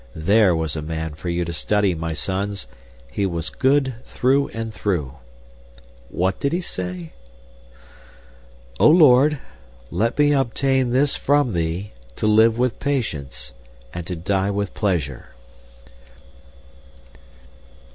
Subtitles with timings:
[0.15, 2.65] THERE was a man for you to study, my sons!
[3.11, 5.13] He was good through and through.
[6.09, 7.11] What did he say?
[8.79, 9.37] "O Lord,
[9.91, 13.51] let me obtain this from Thee To live with patience,
[13.93, 15.35] and to die with pleasure!